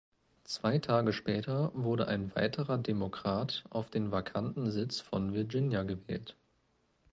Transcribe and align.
Zwei 0.45 0.79
Tage 0.79 1.13
später 1.13 1.69
wurde 1.75 2.07
ein 2.07 2.33
weiterer 2.35 2.79
Demokrat 2.79 3.65
auf 3.69 3.91
den 3.91 4.11
vakanten 4.11 4.71
Sitz 4.71 4.99
von 4.99 5.31
Virginia 5.35 5.83
gewählt. 5.83 6.35